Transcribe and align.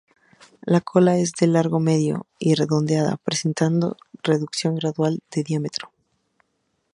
La 0.65 0.81
cola 0.81 1.19
es 1.19 1.33
de 1.33 1.45
largo 1.45 1.79
medio 1.79 2.25
y 2.39 2.55
redondeada 2.55 3.17
presentando 3.17 3.97
reducción 4.23 4.73
gradual 4.73 5.19
de 5.29 5.43
diámetro. 5.43 5.91